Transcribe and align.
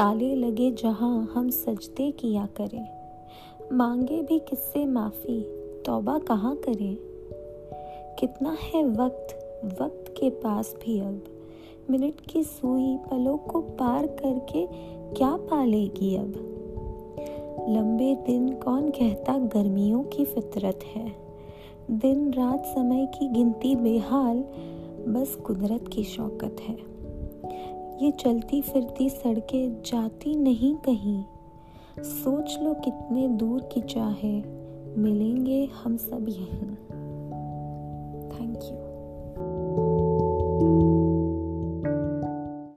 ताले 0.00 0.34
लगे 0.34 0.70
जहाँ 0.70 1.32
हम 1.34 1.50
सजदे 1.50 2.10
किया 2.10 2.46
करें। 2.46 2.88
मांगे 3.72 4.22
भी 4.22 4.38
किससे 4.38 4.86
माफ़ी, 4.86 5.40
तौबा 5.86 6.18
कहाँ 6.18 6.56
करें? 6.56 6.96
कितना 8.18 8.56
है 8.60 8.84
वक्त 8.84 9.26
वक्त 9.82 10.14
के 10.20 10.30
पास 10.30 10.74
भी 10.82 11.00
अब? 11.00 11.24
मिनट 11.90 12.20
की 12.20 12.42
सुई 12.42 12.96
पलों 12.96 13.36
को 13.38 13.60
पार 13.60 14.06
करके 14.06 14.66
क्या 15.14 15.36
पालेगी 15.36 16.16
अब? 16.16 16.34
लंबे 17.68 18.14
दिन 18.14 18.52
कौन 18.52 18.90
कहता 18.90 19.38
गर्मियों 19.38 20.02
की 20.02 20.24
फितरत 20.24 20.80
है? 20.84 21.12
दिन 21.90 22.34
रात 22.34 22.64
समय 22.64 23.06
की 23.06 23.28
गिनती 23.28 23.76
बेहाल, 23.76 24.36
बस 25.12 25.34
कुदरत 25.46 25.88
की 25.88 26.04
शौकत 26.04 26.56
है। 26.60 26.99
ये 28.02 28.10
चलती 28.10 28.62
फिरती 28.62 29.10
सड़कें 29.10 29.82
जाती 29.82 30.36
नहीं 30.36 30.74
कहीं। 30.74 31.24
सोच 31.98 32.58
लो 32.62 32.74
कितने 32.74 33.28
दूर 33.28 33.68
की 33.72 33.80
चाहे 33.80 34.42
मिलेंगे 35.00 35.68
हम 35.84 35.96
सब 35.96 36.26
यहीं। 36.28 36.76
Thank 38.30 38.64
you 38.64 38.76